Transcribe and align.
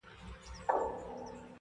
چي 0.47 0.63
وايي. 0.71 1.41